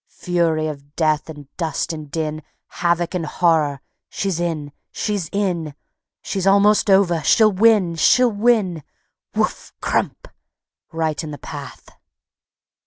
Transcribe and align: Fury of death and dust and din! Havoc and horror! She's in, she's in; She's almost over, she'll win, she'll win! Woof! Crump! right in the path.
Fury 0.07 0.65
of 0.65 0.95
death 0.95 1.29
and 1.29 1.47
dust 1.57 1.93
and 1.93 2.09
din! 2.09 2.41
Havoc 2.69 3.13
and 3.13 3.23
horror! 3.27 3.81
She's 4.09 4.39
in, 4.39 4.71
she's 4.91 5.29
in; 5.31 5.75
She's 6.23 6.47
almost 6.47 6.89
over, 6.89 7.21
she'll 7.21 7.51
win, 7.51 7.93
she'll 7.97 8.31
win! 8.31 8.81
Woof! 9.35 9.71
Crump! 9.79 10.27
right 10.91 11.23
in 11.23 11.29
the 11.29 11.37
path. 11.37 11.89